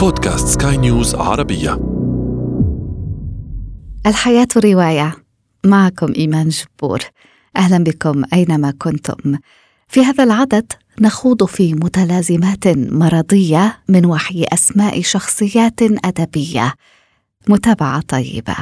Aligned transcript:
بودكاست 0.00 0.62
سكاي 0.62 0.76
نيوز 0.76 1.14
عربية. 1.14 1.80
الحياة 4.06 4.48
رواية. 4.56 5.16
معكم 5.64 6.12
إيمان 6.16 6.48
جبور. 6.48 6.98
أهلا 7.56 7.84
بكم 7.84 8.22
أينما 8.32 8.72
كنتم. 8.78 9.38
في 9.88 10.04
هذا 10.04 10.24
العدد 10.24 10.72
نخوض 11.00 11.44
في 11.44 11.74
متلازمات 11.74 12.68
مرضية 12.76 13.78
من 13.88 14.06
وحي 14.06 14.44
أسماء 14.52 15.00
شخصيات 15.00 15.82
أدبية. 15.82 16.74
متابعة 17.48 18.00
طيبة. 18.00 18.56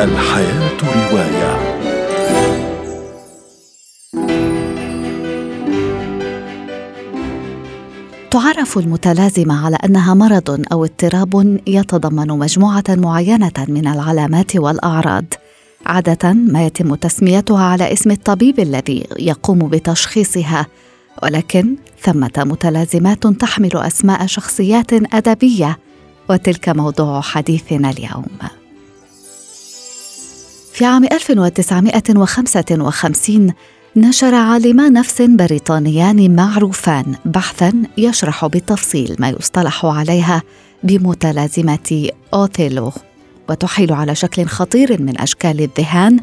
الحياة 0.00 0.78
رواية. 0.82 1.79
تعرف 8.30 8.78
المتلازمة 8.78 9.66
على 9.66 9.76
أنها 9.84 10.14
مرض 10.14 10.64
أو 10.72 10.84
اضطراب 10.84 11.60
يتضمن 11.66 12.28
مجموعة 12.28 12.84
معينة 12.88 13.52
من 13.68 13.86
العلامات 13.86 14.56
والأعراض. 14.56 15.24
عادة 15.86 16.32
ما 16.32 16.66
يتم 16.66 16.94
تسميتها 16.94 17.64
على 17.64 17.92
اسم 17.92 18.10
الطبيب 18.10 18.60
الذي 18.60 19.06
يقوم 19.18 19.58
بتشخيصها 19.58 20.66
ولكن 21.22 21.76
ثمة 22.02 22.32
متلازمات 22.38 23.26
تحمل 23.26 23.76
أسماء 23.76 24.26
شخصيات 24.26 24.92
أدبية 24.92 25.78
وتلك 26.28 26.68
موضوع 26.68 27.20
حديثنا 27.20 27.90
اليوم. 27.90 28.26
في 30.72 30.84
عام 30.84 31.04
1955 31.04 33.52
نشر 33.96 34.34
عالما 34.34 34.88
نفس 34.88 35.22
بريطانيان 35.22 36.36
معروفان 36.36 37.14
بحثا 37.24 37.72
يشرح 37.98 38.46
بالتفصيل 38.46 39.16
ما 39.18 39.28
يصطلح 39.28 39.84
عليها 39.86 40.42
بمتلازمة 40.82 42.10
اوثيلو 42.34 42.92
وتحيل 43.48 43.92
على 43.92 44.14
شكل 44.14 44.46
خطير 44.46 45.02
من 45.02 45.20
أشكال 45.20 45.60
الذهان 45.60 46.20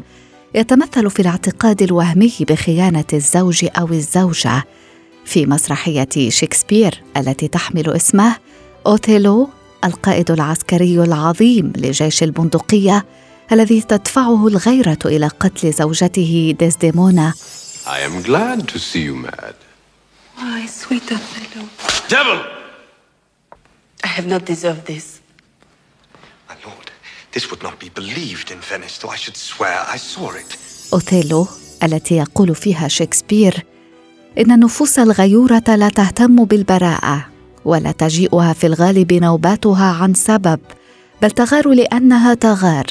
يتمثل 0.54 1.10
في 1.10 1.20
الاعتقاد 1.22 1.82
الوهمي 1.82 2.32
بخيانة 2.40 3.04
الزوج 3.12 3.66
أو 3.78 3.88
الزوجة. 3.88 4.64
في 5.24 5.46
مسرحية 5.46 6.08
شكسبير 6.28 7.02
التي 7.16 7.48
تحمل 7.48 7.90
اسمه 7.90 8.36
اوثيلو 8.86 9.48
القائد 9.84 10.30
العسكري 10.30 11.02
العظيم 11.02 11.72
لجيش 11.76 12.22
البندقية 12.22 13.04
الذي 13.52 13.80
تدفعه 13.80 14.46
الغيرة 14.46 14.98
إلى 15.04 15.26
قتل 15.26 15.72
زوجته 15.72 16.54
ديزديمونا. 16.58 17.34
I 17.86 18.00
am 18.00 18.22
glad 18.22 18.68
to 18.68 18.78
see 18.78 19.02
you 19.02 19.16
mad. 19.16 19.54
Why, 20.36 20.66
sweet 20.66 21.10
Othello. 21.12 21.68
Devil! 22.08 22.38
I 24.04 24.06
have 24.06 24.26
not 24.26 24.44
deserved 24.44 24.84
this. 24.86 25.20
My 26.48 26.56
lord, 26.66 26.90
this 27.32 27.50
would 27.50 27.62
not 27.62 27.78
be 27.78 27.88
believed 27.88 28.50
in 28.50 28.58
Venice, 28.60 28.98
though 28.98 29.10
I 29.10 29.16
should 29.16 29.36
swear 29.36 29.84
I 29.88 29.96
saw 29.96 30.30
it. 30.32 30.58
أوثيلو 30.92 31.46
التي 31.82 32.16
يقول 32.16 32.54
فيها 32.54 32.88
شكسبير 32.88 33.64
إن 34.38 34.52
النفوس 34.52 34.98
الغيورة 34.98 35.64
لا 35.68 35.88
تهتم 35.88 36.44
بالبراءة 36.44 37.26
ولا 37.64 37.92
تجيئها 37.92 38.52
في 38.52 38.66
الغالب 38.66 39.12
نوباتها 39.12 39.92
عن 40.02 40.14
سبب 40.14 40.60
بل 41.22 41.30
تغار 41.30 41.68
لأنها 41.68 42.34
تغار 42.34 42.86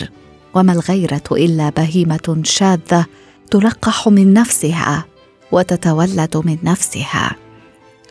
وما 0.53 0.73
الغيرة 0.73 1.23
إلا 1.31 1.69
بهيمة 1.69 2.41
شاذة 2.43 3.05
تلقح 3.51 4.07
من 4.07 4.33
نفسها 4.33 5.05
وتتولد 5.51 6.37
من 6.45 6.57
نفسها. 6.63 7.35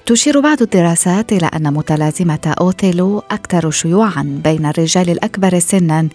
تشير 0.07 0.41
بعض 0.41 0.63
الدراسات 0.63 1.33
إلى 1.33 1.47
أن 1.47 1.73
متلازمة 1.73 2.55
اوثيلو 2.61 3.19
أكثر 3.19 3.71
شيوعا 3.71 4.41
بين 4.45 4.67
الرجال 4.67 5.11
الأكبر 5.11 5.59
سنا 5.59 6.09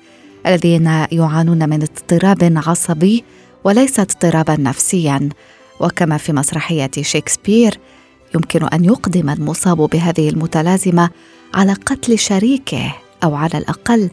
الذين 0.45 0.85
يعانون 1.11 1.69
من 1.69 1.81
اضطراب 1.81 2.53
عصبي 2.67 3.23
وليس 3.63 3.99
اضطرابا 3.99 4.55
نفسيا. 4.55 5.29
وكما 5.79 6.17
في 6.17 6.33
مسرحية 6.33 6.91
شكسبير 7.01 7.79
يمكن 8.35 8.67
أن 8.67 8.85
يقدم 8.85 9.29
المصاب 9.29 9.77
بهذه 9.77 10.29
المتلازمة 10.29 11.09
على 11.53 11.73
قتل 11.73 12.19
شريكه 12.19 12.95
أو 13.23 13.35
على 13.35 13.57
الأقل 13.57 14.09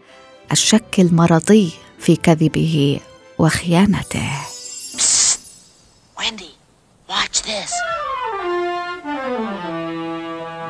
الشك 0.53 0.95
المرضي 0.99 1.71
في 1.99 2.17
كذبه 2.17 3.01
وخيانته. 3.39 4.58
This. 7.51 7.73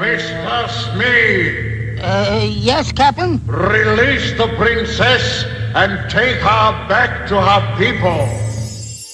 Mr. 0.02 0.56
Smee, 0.80 1.68
Uh, 2.00 2.46
yes, 2.70 2.86
Captain? 3.00 3.32
release 3.74 4.28
the 4.40 4.48
princess 4.60 5.24
and 5.80 5.92
take 6.16 6.38
her 6.50 6.68
back 6.92 7.12
to 7.30 7.36
her 7.48 7.62
people. 7.80 8.20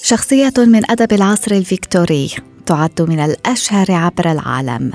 شخصية 0.03 0.53
من 0.57 0.91
أدب 0.91 1.13
العصر 1.13 1.51
الفيكتوري 1.51 2.31
تعد 2.65 3.01
من 3.01 3.19
الأشهر 3.19 3.91
عبر 3.91 4.31
العالم 4.31 4.91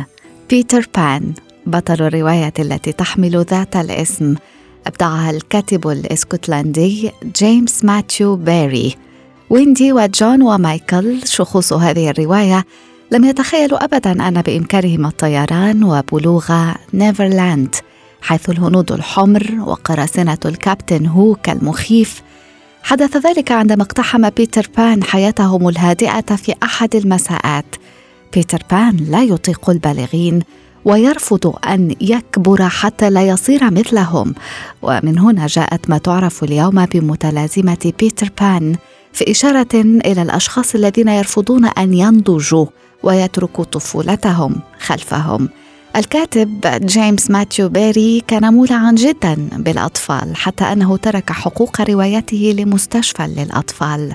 بيتر 0.51 0.89
بان 0.97 1.35
بطل 1.67 2.03
الرواية 2.03 2.53
التي 2.59 2.93
تحمل 2.93 3.45
ذات 3.51 3.77
الاسم 3.77 4.35
أبدعها 4.87 5.31
الكاتب 5.31 5.89
الإسكتلندي 5.89 7.13
جيمس 7.37 7.85
ماتيو 7.85 8.37
بيري 8.37 8.97
ويندي 9.51 9.93
وجون 9.93 10.43
ومايكل 10.43 11.19
شخوص 11.25 11.73
هذه 11.73 12.11
الرواية 12.11 12.65
لم 13.11 13.25
يتخيلوا 13.25 13.85
أبدا 13.85 14.29
أن 14.29 14.43
بإمكانهم 14.43 15.07
الطيران 15.07 15.85
وبلوغ 15.85 16.53
نيفرلاند 16.95 17.75
حيث 18.23 18.51
الهنود 18.51 18.93
الحمر 18.93 19.57
وقراصنة 19.67 20.39
الكابتن 20.47 21.07
هوك 21.07 21.49
المخيف 21.49 22.23
حدث 22.83 23.17
ذلك 23.17 23.53
عندما 23.53 23.83
اقتحم 23.83 24.31
بيتر 24.31 24.67
بان 24.77 25.03
حياتهم 25.05 25.69
الهادئة 25.69 26.37
في 26.37 26.55
أحد 26.63 26.97
المساءات. 26.97 27.65
بيتر 28.35 28.63
بان 28.71 28.97
لا 28.97 29.23
يطيق 29.23 29.71
البالغين 29.71 30.43
ويرفض 30.85 31.57
أن 31.67 31.95
يكبر 32.01 32.69
حتى 32.69 33.11
لا 33.11 33.23
يصير 33.29 33.71
مثلهم. 33.71 34.35
ومن 34.83 35.19
هنا 35.19 35.47
جاءت 35.47 35.91
ما 35.91 35.99
تعرف 35.99 36.45
اليوم 36.45 36.85
بمتلازمة 36.85 37.93
بيتر 37.99 38.29
بان. 38.41 38.77
في 39.13 39.31
إشارة 39.31 39.75
إلى 39.75 40.23
الأشخاص 40.23 40.75
الذين 40.75 41.09
يرفضون 41.09 41.65
أن 41.65 41.95
ينضجوا 41.95 42.67
ويتركوا 43.03 43.65
طفولتهم 43.65 44.61
خلفهم. 44.81 45.49
الكاتب 45.97 46.61
جيمس 46.87 47.31
ماتيو 47.31 47.69
بيري 47.69 48.23
كان 48.29 48.55
مولعا 48.55 48.93
جدا 48.93 49.35
بالأطفال 49.53 50.37
حتى 50.37 50.65
أنه 50.65 50.97
ترك 50.97 51.33
حقوق 51.33 51.81
روايته 51.81 52.55
لمستشفى 52.59 53.23
للأطفال. 53.23 54.15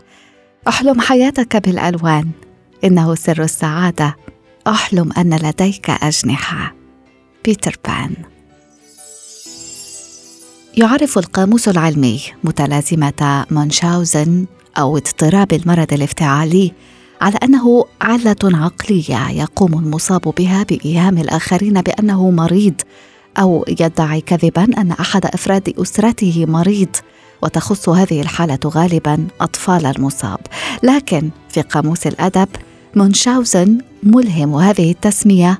أحلم 0.67 1.01
حياتك 1.01 1.57
بالألوان. 1.57 2.29
إنه 2.83 3.15
سر 3.15 3.43
السعادة. 3.43 4.15
أحلم 4.67 5.11
أن 5.17 5.33
لديك 5.33 5.89
أجنحة. 5.89 6.75
بيتر 7.45 7.79
بان. 7.85 8.15
يعرف 10.77 11.17
القاموس 11.17 11.67
العلمي 11.67 12.21
متلازمة 12.43 13.45
مونشاوزن 13.51 14.45
أو 14.77 14.97
اضطراب 14.97 15.53
المرض 15.53 15.93
الافتعالي 15.93 16.71
على 17.21 17.37
أنه 17.43 17.85
عله 18.01 18.35
عقلية 18.43 19.29
يقوم 19.29 19.73
المصاب 19.73 20.21
بها 20.37 20.63
بإيهام 20.63 21.17
الآخرين 21.17 21.81
بأنه 21.81 22.31
مريض 22.31 22.81
أو 23.37 23.65
يدعي 23.67 24.21
كذبا 24.21 24.63
أن 24.63 24.91
أحد 24.91 25.25
أفراد 25.25 25.73
أسرته 25.79 26.45
مريض 26.47 26.95
وتخص 27.41 27.89
هذه 27.89 28.21
الحالة 28.21 28.59
غالبا 28.65 29.27
أطفال 29.41 29.85
المصاب. 29.85 30.39
لكن 30.83 31.29
في 31.49 31.61
قاموس 31.61 32.07
الأدب 32.07 32.47
مونشاوزن 32.95 33.77
ملهم 34.03 34.55
هذه 34.55 34.91
التسمية 34.91 35.59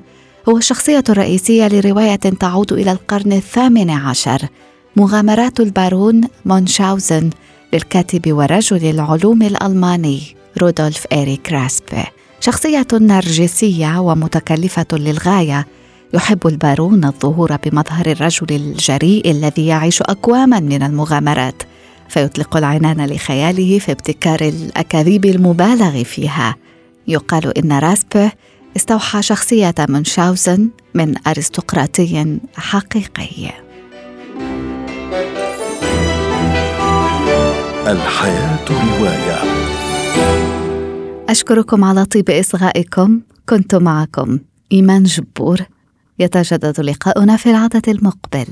هو 0.49 0.57
الشخصيه 0.57 1.03
الرئيسيه 1.09 1.67
لرواية 1.67 2.15
تعود 2.15 2.73
إلى 2.73 2.91
القرن 2.91 3.33
الثامن 3.33 3.89
عشر 3.89 4.47
مغامرات 4.95 5.59
البارون 5.59 6.21
مونشاوزن. 6.45 7.29
للكاتب 7.75 8.33
ورجل 8.33 8.89
العلوم 8.89 9.41
الألماني 9.41 10.21
رودولف 10.61 11.07
إريك 11.13 11.51
راسبي 11.51 12.03
شخصية 12.39 12.87
نرجسية 12.93 13.99
ومتكلفة 13.99 14.85
للغاية 14.93 15.67
يحب 16.13 16.47
البارون 16.47 17.05
الظهور 17.05 17.55
بمظهر 17.55 18.05
الرجل 18.05 18.55
الجريء 18.55 19.31
الذي 19.31 19.67
يعيش 19.67 20.01
أكواما 20.01 20.59
من 20.59 20.83
المغامرات 20.83 21.63
فيطلق 22.09 22.57
العنان 22.57 23.05
لخياله 23.05 23.79
في 23.79 23.91
ابتكار 23.91 24.41
الأكاذيب 24.41 25.25
المبالغ 25.25 26.03
فيها. 26.03 26.55
يقال 27.07 27.57
إن 27.57 27.71
راسبي 27.71 28.29
استوحى 28.77 29.21
شخصية 29.21 29.75
منشاوزن 29.89 30.69
من 30.93 31.27
أرستقراطي 31.27 32.37
حقيقي. 32.55 33.64
الحياة 37.87 38.65
رواية. 38.69 39.39
أشكركم 41.29 41.83
على 41.83 42.05
طيب 42.05 42.29
إصغائكم. 42.29 43.21
كنت 43.49 43.75
معكم 43.75 44.39
إيمان 44.71 45.03
جبور. 45.03 45.57
يتجدد 46.19 46.81
لقاؤنا 46.81 47.37
في 47.37 47.49
العدد 47.49 47.89
المقبل. 47.89 48.47